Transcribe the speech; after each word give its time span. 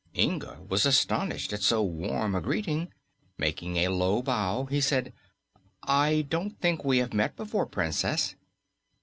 Inga 0.17 0.61
was 0.67 0.87
astonished 0.87 1.53
at 1.53 1.61
so 1.61 1.83
warm 1.83 2.33
a 2.33 2.41
greeting. 2.41 2.91
Making 3.37 3.75
a 3.77 3.89
low 3.89 4.23
bow 4.23 4.65
he 4.65 4.81
said: 4.81 5.13
"I 5.83 6.25
don't 6.27 6.59
think 6.59 6.83
we 6.83 6.97
have 6.97 7.13
met 7.13 7.35
before, 7.35 7.67
Princess." 7.67 8.33